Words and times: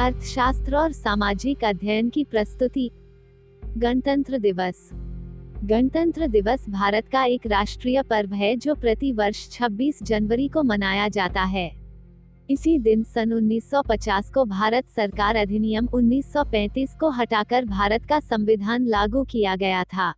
अर्थशास्त्र 0.00 0.76
और 0.76 0.92
सामाजिक 0.92 1.64
अध्ययन 1.64 2.08
की 2.08 2.24
प्रस्तुति। 2.24 2.90
गणतंत्र 3.76 4.38
दिवस। 4.38 4.90
गणतंत्र 5.64 6.26
दिवस 6.26 6.68
भारत 6.68 7.08
का 7.08 7.24
एक 7.24 7.46
राष्ट्रीय 7.46 8.02
पर्व 8.02 8.32
है 8.32 8.56
जो 8.56 8.74
प्रति 8.74 9.12
वर्ष 9.12 9.48
26 9.48 10.02
जनवरी 10.02 10.48
को 10.48 10.62
मनाया 10.62 11.08
जाता 11.08 11.42
है। 11.42 11.76
इसी 12.50 12.78
दिन 12.78 13.02
सन 13.02 13.32
1950 13.32 14.30
को 14.30 14.44
भारत 14.44 14.88
सरकार 14.88 15.36
अधिनियम 15.36 15.88
1935 15.94 16.94
को 17.00 17.10
हटाकर 17.10 17.64
भारत 17.64 18.06
का 18.06 18.20
संविधान 18.20 18.86
लागू 18.86 19.24
किया 19.24 19.56
गया 19.56 19.84
था। 19.84 20.14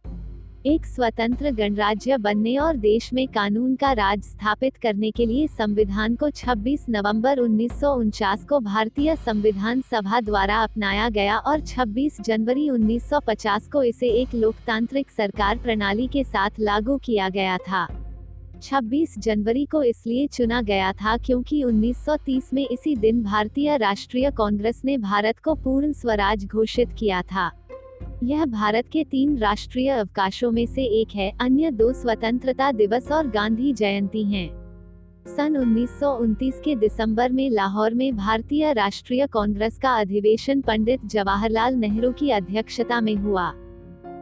एक 0.66 0.86
स्वतंत्र 0.86 1.50
गणराज्य 1.50 2.16
बनने 2.18 2.56
और 2.56 2.76
देश 2.76 3.12
में 3.12 3.26
कानून 3.28 3.74
का 3.76 3.92
राज 3.92 4.22
स्थापित 4.22 4.76
करने 4.76 5.10
के 5.10 5.26
लिए 5.26 5.46
संविधान 5.48 6.14
को 6.16 6.30
26 6.30 6.80
नवंबर 6.88 7.38
उन्नीस 7.38 7.72
सौ 7.80 7.92
उनचास 7.94 8.44
को 8.44 8.58
भारतीय 8.60 9.14
संविधान 9.16 9.80
सभा 9.80 10.20
द्वारा 10.20 10.56
अपनाया 10.56 11.08
गया 11.08 11.36
और 11.38 11.60
26 11.60 12.20
जनवरी 12.20 12.68
1950 12.70 13.68
को 13.72 13.82
इसे 13.82 14.08
एक 14.12 14.34
लोकतांत्रिक 14.34 15.10
सरकार 15.10 15.58
प्रणाली 15.58 16.06
के 16.06 16.24
साथ 16.24 16.50
लागू 16.60 16.96
किया 16.96 17.28
गया 17.28 17.56
था। 17.58 17.86
26 18.62 19.18
जनवरी 19.18 19.64
को 19.64 19.82
इसलिए 19.82 20.26
चुना 20.26 20.62
गया 20.62 20.92
था 20.92 21.16
क्योंकि 21.16 21.62
1930 21.64 22.52
में 22.54 22.66
इसी 22.68 22.96
दिन 22.96 23.22
भारतीय 23.22 23.76
राष्ट्रीय 23.76 24.30
कांग्रेस 24.30 24.82
ने 24.84 24.98
भारत 24.98 25.38
को 25.38 25.54
पूर्ण 25.54 25.92
स्वराज 25.92 26.44
घोषित 26.44 26.88
किया 26.98 27.22
था। 27.22 27.50
यह 28.24 28.44
भारत 28.44 28.88
के 28.92 29.04
तीन 29.04 29.38
राष्ट्रीय 29.38 29.88
अवकाशों 29.90 30.50
में 30.50 30.66
से 30.66 30.84
एक 31.00 31.08
है 31.14 31.32
अन्य 31.40 31.70
दो 31.70 31.92
स्वतंत्रता 31.92 32.72
दिवस 32.72 33.12
और 33.12 33.28
गांधी 33.28 33.72
जयंती 33.72 34.24
हैं। 34.24 34.48
सन 35.26 35.56
उन्नीस 35.56 35.98
सौ 36.00 36.12
उनतीस 36.16 36.60
के 36.64 36.74
दिसंबर 36.76 37.32
में 37.32 37.50
लाहौर 37.50 37.94
में 37.94 38.16
भारतीय 38.16 38.72
राष्ट्रीय 38.72 39.26
कांग्रेस 39.26 39.78
का 39.78 39.94
अधिवेशन 39.94 40.60
पंडित 40.60 41.04
जवाहरलाल 41.04 41.74
नेहरू 41.74 42.12
की 42.12 42.30
अध्यक्षता 42.30 43.00
में 43.00 43.14
हुआ 43.14 43.52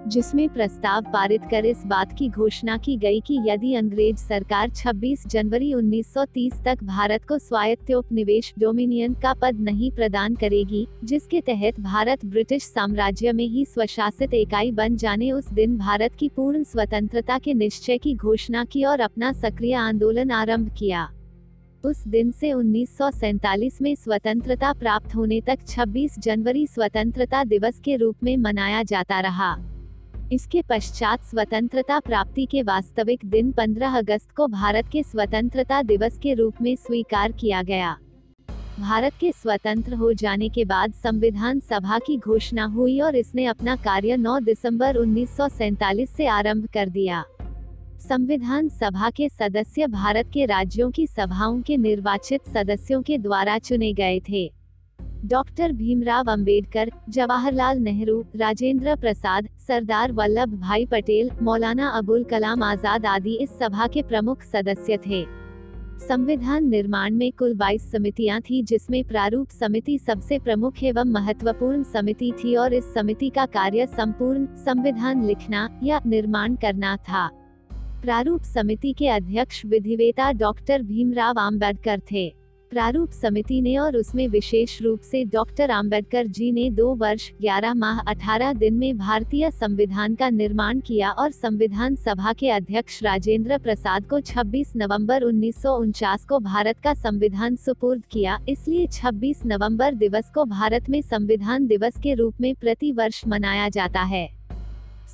जिसमें 0.06 0.48
प्रस्ताव 0.48 1.04
पारित 1.12 1.42
कर 1.50 1.64
इस 1.64 1.82
बात 1.86 2.12
की 2.18 2.28
घोषणा 2.28 2.76
की 2.76 2.96
गई 2.96 3.20
कि 3.20 3.38
यदि 3.46 3.74
अंग्रेज़ 3.74 4.16
सरकार 4.18 4.70
26 4.70 5.26
जनवरी 5.26 5.72
1930 5.74 6.62
तक 6.64 6.84
भारत 6.84 7.24
को 7.24 7.38
स्वायत्त 7.38 7.90
उपनिवेश 7.90 8.52
डोमिनियन 8.58 9.14
का 9.14 9.32
पद 9.34 9.60
नहीं 9.60 9.90
प्रदान 9.90 10.34
करेगी, 10.34 10.86
जिसके 11.04 11.40
तहत 11.40 11.80
भारत 11.80 12.24
ब्रिटिश 12.24 12.62
साम्राज्य 12.62 13.32
में 13.32 13.44
ही 13.44 13.64
स्वशासित 13.64 14.34
इकाई 14.34 14.72
बन 14.72 14.96
जाने 14.96 15.32
उस 15.32 15.52
दिन 15.52 15.76
भारत 15.78 16.14
की 16.14 16.28
पूर्ण 16.28 16.62
स्वतंत्रता 16.64 17.38
के 17.38 17.54
निश्चय 17.54 17.98
की 17.98 18.14
घोषणा 18.14 18.64
की 18.64 18.84
और 18.84 19.00
अपना 19.00 19.32
सक्रिय 19.32 19.74
आंदोलन 19.74 20.30
आरंभ 20.30 20.74
किया। 20.78 21.08
उस 21.84 22.06
दिन 22.08 22.30
से 22.30 22.52
उन्नीस 22.52 23.78
में 23.82 23.94
स्वतंत्रता 23.94 24.72
प्राप्त 24.72 25.14
होने 25.14 25.40
तक 25.40 25.66
26 25.68 26.18
जनवरी 26.18 26.66
स्वतंत्रता 26.66 27.44
दिवस 27.44 27.80
के 27.84 27.96
रूप 27.96 28.24
में 28.24 28.36
मनाया 28.36 28.82
जाता 28.82 29.20
रहा। 29.20 29.56
इसके 30.32 30.62
पश्चात 30.62 31.24
स्वतंत्रता 31.24 31.98
प्राप्ति 32.00 32.46
के 32.46 32.62
वास्तविक 32.62 33.20
दिन 33.24 33.52
15 33.52 33.96
अगस्त 33.98 34.30
को 34.30 34.46
भारत 34.46 34.88
के 34.92 35.02
स्वतंत्रता 35.02 35.82
दिवस 35.82 36.18
के 36.18 36.34
रूप 36.34 36.54
में 36.62 36.76
स्वीकार 36.76 37.32
किया 37.32 37.62
गया। 37.62 37.96
भारत 38.80 39.12
के 39.20 39.32
स्वतंत्र 39.32 39.94
हो 39.94 40.12
जाने 40.12 40.48
के 40.48 40.64
बाद 40.64 40.92
संविधान 40.92 41.60
सभा 41.60 41.98
की 41.98 42.16
घोषणा 42.16 42.64
हुई 42.64 43.00
और 43.00 43.16
इसने 43.16 43.44
अपना 43.44 43.76
कार्य 43.76 44.16
9 44.16 44.40
दिसंबर 44.40 44.96
उन्नीस 44.96 45.36
से 46.16 46.26
आरंभ 46.26 46.66
कर 46.74 46.88
दिया। 46.88 47.24
संविधान 48.00 48.68
सभा 48.68 49.10
के 49.10 49.28
सदस्य 49.28 49.86
भारत 49.86 50.30
के 50.34 50.46
राज्यों 50.46 50.90
की 50.90 51.06
सभाओं 51.06 51.62
के 51.62 51.76
निर्वाचित 51.76 52.48
सदस्यों 52.48 53.02
के 53.02 53.18
द्वारा 53.18 53.58
चुने 53.58 53.92
गए 53.92 54.20
थे। 54.20 54.55
डॉक्टर 55.26 55.72
भीमराव 55.72 56.30
अंबेडकर, 56.30 56.90
जवाहरलाल 57.08 57.78
नेहरू 57.78 58.20
राजेंद्र 58.36 58.94
प्रसाद 58.96 59.48
सरदार 59.58 60.12
वल्लभ 60.12 60.54
भाई 60.60 60.84
पटेल 60.86 61.30
मौलाना 61.42 61.88
अबुल 61.98 62.24
कलाम 62.24 62.62
आज़ाद 62.62 63.06
आदि 63.06 63.34
इस 63.42 63.58
सभा 63.58 63.86
के 63.86 64.02
प्रमुख 64.02 64.42
सदस्य 64.42 64.98
थे। 65.06 65.24
संविधान 66.00 66.68
निर्माण 66.68 67.14
में 67.14 67.32
कुल 67.32 67.54
22 67.56 67.90
समितियाँ 67.92 68.40
थी 68.40 68.62
जिसमें 68.62 69.02
प्रारूप 69.04 69.50
समिति 69.50 69.98
सबसे 69.98 70.38
प्रमुख 70.38 70.82
एवं 70.84 71.12
महत्वपूर्ण 71.12 71.82
समिति 71.92 72.32
थी 72.34 72.54
और 72.56 72.74
इस 72.74 72.94
समिति 72.94 73.30
का 73.30 73.46
कार्य 73.50 73.86
संपूर्ण 73.88 74.46
संविधान 74.64 75.26
लिखना 75.26 75.68
या 75.82 76.00
निर्माण 76.06 76.56
करना 76.56 76.96
था। 77.08 77.28
प्रारूप 78.02 78.42
समिति 78.54 78.92
के 78.92 79.08
अध्यक्ष 79.10 79.64
विधिवेता 79.66 80.32
डॉक्टर 80.38 80.82
भीमराव 80.84 81.38
आम्बेडकर 81.40 82.00
थे। 82.12 82.28
प्रारूप 82.70 83.10
समिति 83.10 83.60
ने 83.62 83.76
और 83.76 83.96
उसमें 83.96 84.26
विशेष 84.28 84.80
रूप 84.82 85.00
से 85.00 85.24
डॉक्टर 85.24 85.70
आम्बेडकर 85.70 86.26
जी 86.26 86.50
ने 86.52 86.70
दो 86.70 86.94
वर्ष 86.94 87.30
11 87.42 87.74
माह 87.74 88.00
18 88.04 88.56
दिन 88.56 88.74
में 88.74 88.96
भारतीय 88.98 89.50
संविधान 89.50 90.14
का 90.14 90.30
निर्माण 90.30 90.80
किया 90.80 91.10
और 91.10 91.30
संविधान 91.30 91.96
सभा 91.96 92.32
के 92.32 92.50
अध्यक्ष 92.50 93.02
राजेंद्र 93.02 93.58
प्रसाद 93.58 94.06
को 94.06 94.20
26 94.20 94.72
नवंबर 94.76 95.22
उन्नीस 95.22 95.62
सौ 95.62 95.76
उनचास 95.76 96.24
को 96.24 96.38
भारत 96.38 96.80
का 96.84 96.94
संविधान 96.94 97.56
सुपुर्द 97.56 98.02
किया। 98.10 98.38
इसलिए 98.48 98.86
26 98.86 99.44
नवंबर 99.46 99.94
दिवस 99.94 100.30
को 100.34 100.44
भारत 100.44 100.90
में 100.90 101.00
संविधान 101.02 101.66
दिवस 101.66 102.00
के 102.02 102.14
रूप 102.14 102.40
में 102.40 102.54
प्रति 102.54 102.92
वर्ष 102.92 103.22
मनाया 103.26 103.68
जाता 103.68 104.02
है। 104.02 104.28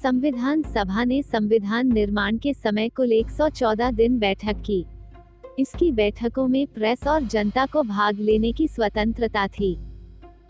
संविधान 0.03 0.63
सभा 0.63 1.05
ने 1.05 1.23
संविधान 1.23 1.93
निर्माण 1.93 2.37
के 2.37 2.55
समय 2.55 2.89
कुल 2.89 3.13
114 3.13 3.93
दिन 3.93 4.19
बैठक 4.19 4.63
की। 4.67 4.85
इसकी 5.59 5.93
बैठकों 5.93 6.49
में 6.49 6.67
प्रेस 6.67 7.07
और 7.07 7.23
जनता 7.23 7.67
को 7.67 7.83
भाग 7.83 8.21
लेने 8.21 8.53
की 8.53 8.69
स्वतंत्रता 8.69 9.49
थी। 9.49 9.79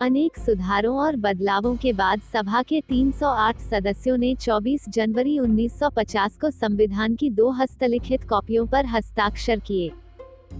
अनेक 0.01 0.37
सुधारों 0.37 0.97
और 0.97 1.15
बदलावों 1.15 1.75
के 1.75 1.93
बाद 1.93 2.21
सभा 2.21 2.61
के 2.61 2.81
308 2.81 3.59
सदस्यों 3.59 4.17
ने 4.17 4.35
24 4.35 4.89
जनवरी 4.89 5.39
1950 5.39 6.37
को 6.37 6.51
संविधान 6.51 7.15
की 7.15 7.29
दो 7.29 7.49
हस्तलिखित 7.49 8.23
कॉपियों 8.23 8.65
पर 8.65 8.85
हस्ताक्षर 8.85 9.59
किए। 9.59 9.91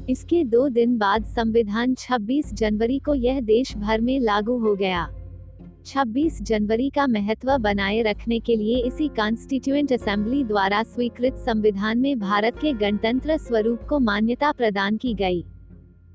इसके 0.10 0.44
दो 0.44 0.70
दिन 0.70 0.98
बाद 0.98 1.26
संविधान 1.26 1.96
26 1.96 2.54
जनवरी 2.54 3.00
को 3.00 3.14
यह 3.14 3.42
देश 3.42 3.78
भर 3.78 4.02
में 4.02 4.20
लागू 4.20 4.58
हो 4.60 4.76
गया। 4.76 5.10
26 5.86 6.42
जनवरी 6.42 6.90
का 6.90 7.06
महत्व 7.08 7.58
बनाए 7.58 8.02
रखने 8.02 8.40
के 8.40 8.56
लिए 8.56 8.78
इसी 8.78 9.08
कॉन्स्टिट्यूएंट 9.08 9.94
असेंबली 9.94 10.44
द्वारा 10.44 10.82
स्वीकृत 10.84 11.38
संविधान 11.38 11.98
में 11.98 12.20
भारत 12.20 12.60
के 12.62 12.74
गणतंत्र 12.74 13.38
स्वरूप 13.38 13.84
को 13.90 14.00
मान्यता 14.00 14.52
प्रदान 14.52 14.98
की 14.98 15.14
गई। 15.14 15.44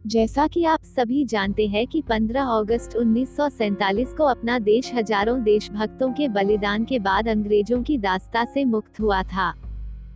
जैसा 0.06 0.47
कि 0.47 0.65
आप 0.65 0.84
सभी 0.84 1.25
जानते 1.25 1.67
हैं 1.67 1.87
कि 1.87 2.03
15 2.03 2.49
अगस्त 2.51 2.97
उन्नीस 2.97 3.37
को 4.17 4.25
अपना 4.25 4.59
देश 4.59 4.93
हज़ारों 4.95 5.43
देशभक्तों 5.43 6.12
के 6.12 6.29
बलिदान 6.29 6.85
के 6.85 6.99
बाद 6.99 7.29
अंग्रेज़ों 7.29 7.83
की 7.83 7.99
दास्ता 7.99 8.45
से 8.45 8.65
मुक्त 8.65 9.00
हुआ 9.00 9.23
था। 9.23 9.53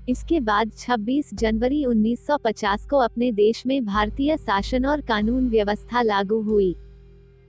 इसके 0.09 0.41
बाद 0.41 0.71
26 0.79 1.35
जनवरी 1.35 1.85
1950 1.85 2.87
को 2.91 2.99
अपने 2.99 3.31
देश 3.33 3.63
में 3.67 3.85
भारतीय 3.85 4.37
शासन 4.37 4.87
और 4.87 5.01
कानून 5.01 5.49
व्यवस्था 5.49 6.03
लागू 6.03 6.41
हुई। 6.43 6.75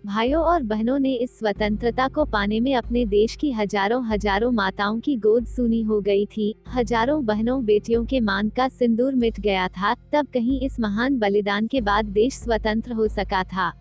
भाइयों 0.03 0.41
और 0.43 0.63
बहनों 0.63 0.97
ने 0.99 1.13
इस 1.13 1.37
स्वतंत्रता 1.39 2.07
को 2.07 2.23
पाने 2.25 2.59
में 2.59 2.73
अपने 2.75 3.05
देश 3.05 3.35
की 3.35 3.51
हज़ारों 3.51 4.03
हज़ारों 4.05 4.51
माताओं 4.51 4.99
की 4.99 5.15
गोद 5.17 5.45
सुनी 5.47 5.81
हो 5.81 5.99
गई 6.01 6.25
थी। 6.27 6.53
हज़ारों 6.69 7.23
बहनों 7.25 7.63
बेटियों 7.65 8.03
के 8.05 8.19
मान 8.19 8.49
का 8.49 8.67
सिंदूर 8.69 9.15
मिट 9.15 9.39
गया 9.39 9.67
था। 9.67 9.93
तब 10.13 10.27
कहीं 10.33 10.59
इस 10.61 10.79
महान 10.79 11.17
बलिदान 11.19 11.67
के 11.67 11.81
बाद 11.81 12.05
देश 12.11 12.33
स्वतंत्र 12.33 12.93
हो 12.93 13.07
सका 13.07 13.43
था। 13.45 13.71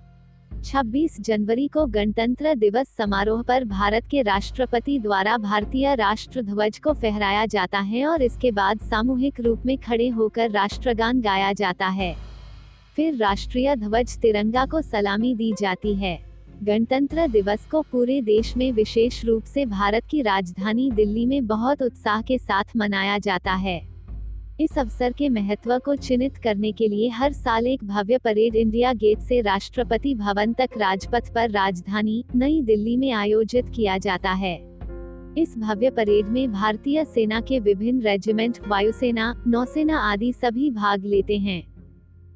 26 0.64 1.20
जनवरी 1.20 1.68
को 1.68 1.86
गणतंत्र 1.88 2.54
दिवस 2.54 2.96
समारोह 2.98 3.42
पर 3.42 3.64
भारत 3.66 4.08
के 4.10 4.22
राष्ट्रपति 4.22 4.98
द्वारा 4.98 5.36
भारतीय 5.40 5.94
राष्ट्र 5.96 6.42
ध्वज 6.42 6.78
को 6.78 6.92
फहराया 6.92 7.46
जाता 7.46 7.78
है 7.80 8.06
और 8.06 8.22
इसके 8.22 8.50
बाद 8.52 8.80
सामूहिक 8.80 9.40
रूप 9.40 9.66
में 9.66 9.78
खड़े 9.78 10.08
होकर 10.10 10.50
राष्ट्रगान 10.50 11.20
गाया 11.20 11.52
जाता 11.52 11.86
है। 11.90 12.14
फिर 12.96 13.16
राष्ट्रीय 13.16 13.76
ध्वज 13.76 14.18
तिरंगा 14.18 14.66
को 14.66 14.82
सलामी 14.82 15.34
दी 15.34 15.52
जाती 15.60 15.94
है। 15.94 16.18
गणतंत्र 16.62 17.26
दिवस 17.28 17.66
को 17.66 17.82
पूरे 17.82 18.20
देश 18.22 18.56
में 18.56 18.72
विशेष 18.72 19.24
रूप 19.24 19.44
से 19.44 19.66
भारत 19.66 20.02
की 20.10 20.22
राजधानी 20.22 20.90
दिल्ली 20.90 21.26
में 21.26 21.46
बहुत 21.46 21.82
उत्साह 21.82 22.22
के 22.22 22.38
साथ 22.38 22.64
मनाया 22.76 23.18
जाता 23.18 23.52
है। 23.52 23.80
इस 24.60 24.78
अवसर 24.78 25.12
के 25.12 25.28
महत्व 25.28 25.78
को 25.78 25.96
चिन्हित 25.96 26.36
करने 26.36 26.72
के 26.72 26.88
लिए 26.88 27.08
हर 27.08 27.32
साल 27.32 27.66
एक 27.66 27.84
भव्य 27.84 28.18
परेड 28.18 28.56
इंडिया 28.56 28.92
गेट 28.92 29.20
से 29.20 29.40
राष्ट्रपति 29.40 30.14
भवन 30.14 30.52
तक 30.52 30.70
राजपथ 30.78 31.34
पर 31.34 31.50
राजधानी 31.50 32.24
नई 32.34 32.62
दिल्ली 32.62 32.96
में 32.96 33.12
आयोजित 33.12 33.68
किया 33.68 33.98
जाता 33.98 34.32
है। 34.32 34.56
इस 35.38 35.54
भव्य 35.58 35.90
परेड 35.90 36.26
में 36.26 36.52
भारतीय 36.52 37.04
सेना 37.04 37.40
के 37.40 37.60
विभिन्न 37.60 38.00
रेजिमेंट, 38.00 38.58
वायुसेना, 38.68 39.44
नौसेना 39.46 39.98
आदि 39.98 40.32
सभी 40.32 40.70
भाग 40.70 41.04
लेते 41.04 41.38
हैं। 41.38 41.71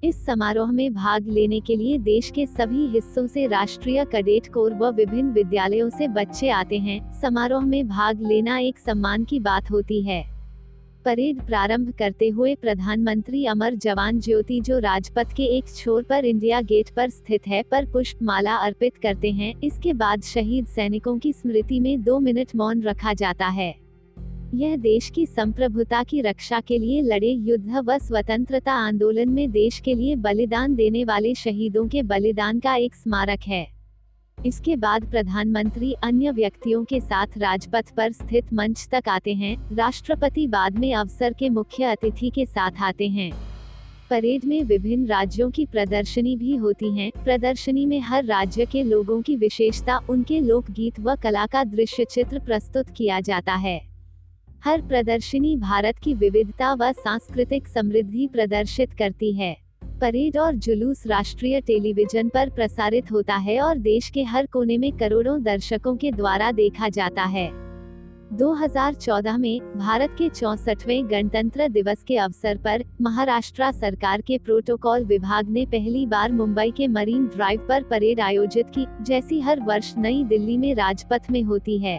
इस 0.07 0.25
समारोह 0.27 0.71
में 0.73 0.95
भाग 0.95 1.29
लेने 1.29 1.61
के 1.61 1.77
लिए 1.77 1.99
देश 1.99 2.31
के 2.31 2.47
सभी 2.47 2.87
हिस्सों 2.87 3.27
से 3.27 3.47
राष्ट्रीय 3.47 4.05
कैडेट 4.05 4.47
कोर 4.53 4.75
व 4.75 4.91
विभिन्न 4.91 5.31
विद्यालयों 5.31 5.89
से 5.91 6.09
बच्चे 6.09 6.49
आते 6.49 6.79
हैं। 6.79 6.99
समारोह 7.13 7.65
में 7.67 7.89
भाग 7.89 8.23
लेना 8.23 8.59
एक 8.59 8.79
सम्मान 8.79 9.25
की 9.25 9.41
बात 9.41 9.71
होती 9.71 10.03
है। 10.03 10.23
परेड 11.05 11.41
प्रारंभ 11.47 11.91
करते 11.99 12.29
हुए 12.29 12.55
प्रधानमंत्री 12.55 13.45
अमर 13.47 13.75
जवान 13.75 14.21
ज्योति 14.21 14.61
जो 14.61 14.79
राजपथ 14.79 15.33
के 15.37 15.45
एक 15.45 15.75
छोर 15.77 16.03
पर 16.03 16.25
इंडिया 16.25 16.61
गेट 16.61 16.91
पर 16.91 17.11
स्थित 17.11 17.49
है 17.49 17.63
पर 17.63 17.87
पुष्प 17.87 18.23
माला 18.23 18.57
अर्पित 18.57 18.97
करते 18.97 19.31
हैं। 19.31 19.53
इसके 19.65 19.93
बाद 19.93 20.23
शहीद 20.23 20.67
सैनिकों 20.67 21.19
की 21.19 21.33
स्मृति 21.33 21.81
में 21.81 22.03
दो 22.03 22.19
मिनट 22.19 22.57
मौन 22.57 22.83
रखा 22.83 23.13
जाता 23.13 23.47
है। 23.47 23.86
यह 24.55 24.77
देश 24.77 25.11
की 25.11 25.27
संप्रभुता 25.27 26.03
की 26.03 26.21
रक्षा 26.21 26.61
के 26.61 26.79
लिए 26.79 27.03
लड़े 27.03 27.31
युद्ध 27.31 27.77
व 27.77 27.99
स्वतंत्रता 27.99 28.73
आंदोलन 28.73 29.29
में 29.29 29.51
देश 29.51 29.81
के 29.81 29.95
लिए 29.95 30.17
बलिदान 30.17 30.75
देने 30.75 31.05
वाले 31.05 31.35
शहीदों 31.35 31.89
के 31.89 32.03
बलिदान 32.03 32.61
का 32.61 32.75
एक 32.75 32.95
स्मारक 32.95 33.41
है। 33.41 33.67
इसके 34.47 34.77
बाद 34.77 35.11
प्रधानमंत्री 35.11 35.93
अन्य 35.93 36.31
व्यक्तियों 36.31 36.85
के 36.85 37.01
साथ 37.01 37.27
राजपथ 37.39 37.91
पर 37.97 38.13
स्थित 38.13 38.53
मंच 38.53 38.89
तक 38.93 39.09
आते 39.09 39.35
हैं। 39.35 39.77
राष्ट्रपति 39.77 40.47
बाद 40.47 40.79
में 40.79 40.95
अवसर 40.95 41.33
के 41.33 41.49
मुख्य 41.49 41.85
अतिथि 41.85 42.31
के 42.31 42.47
साथ 42.47 42.71
आते 42.81 43.09
हैं। 43.09 43.33
परेड 44.11 44.45
में 44.45 44.63
विभिन्न 44.63 45.07
राज्यों 45.07 45.51
की 45.51 45.67
प्रदर्शनी 45.67 46.37
भी 46.37 46.57
होती 46.57 46.99
हैं। 46.99 47.11
प्रदर्शनी 47.25 47.87
में 47.87 48.01
हर 48.01 48.25
राज्य 48.25 48.67
के 48.67 48.83
लोगों 48.83 49.23
की 49.23 49.37
विशेषता, 49.37 49.99
उनके 50.11 50.41
लोकगीत 50.41 51.01
व 51.01 51.17
कला 51.17 51.47
का 51.47 51.65
दृश्य 51.65 52.05
चित्र 52.05 52.39
प्रस्तुत 52.39 52.91
किया 52.91 53.21
जाता 53.21 53.55
है। 53.55 53.96
हर 54.65 54.83
प्रदर्शनी 54.83 55.57
भारत 55.57 55.99
की 55.99 56.15
विविधता 56.15 56.75
व 56.75 56.93
सांस्कृतिक 56.93 57.69
समृद्धि 57.69 58.27
प्रदर्शित 58.27 58.93
करती 58.93 59.33
है। 59.33 59.57
परेड 60.01 60.39
और 60.39 60.55
जुलूस 60.55 61.07
राष्ट्रीय 61.07 61.61
टेलीविज़न 61.61 62.29
पर 62.29 62.51
प्रसारित 62.51 63.13
होता 63.13 63.35
है 63.35 63.61
और 63.61 63.79
देश 63.79 64.11
के 64.11 64.23
हर 64.23 64.47
कोने 64.47 64.79
में 64.79 64.93
करोड़ों 64.93 65.43
दर्शकों 65.43 65.97
के 65.97 66.13
द्वारा 66.13 66.53
देखा 66.53 66.89
जाता 66.89 67.23
है। 67.23 67.51
2014 68.33 69.37
में 69.37 69.61
भारत 69.77 70.15
के 70.19 70.29
चौसठवें 70.29 71.11
गणतंत्र 71.11 71.69
दिवस 71.69 72.03
के 72.03 72.17
अवसर 72.17 72.57
पर 72.57 72.85
महाराष्ट्र 73.01 73.73
सरकार 73.73 74.21
के 74.21 74.39
प्रोटोकॉल 74.39 75.05
विभाग 75.05 75.49
ने 75.49 75.67
पहली 75.67 76.07
बार 76.07 76.33
मुंबई 76.33 76.71
के 76.71 76.89
मरीन 76.89 77.27
ड्राइव 77.27 77.67
पर 77.69 77.83
परेड 77.83 78.21
आयोजित 78.21 78.71
की, 78.71 78.87
जैसी 79.03 79.41
हर 79.41 79.61
वर्ष 79.61 79.95
नई 79.99 80.25
दिल्ली 80.25 80.57
में 80.57 80.75
राजपथ 80.75 81.31
में 81.31 81.43
होती 81.43 81.79
है। 81.79 81.99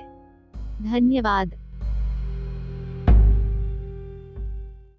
धन्यवाद। 0.82 1.67